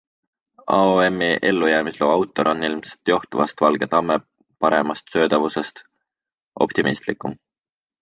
AoM'i 0.77 1.27
ellujäämisloo 1.49 2.11
autor 2.11 2.47
on- 2.47 2.63
ilmselt 2.69 3.07
johtuvalt 3.07 3.53
valge 3.61 3.87
tamme 3.87 4.19
paremast 4.59 5.07
söödavusest- 5.13 5.83
optimistlikum. 6.69 7.39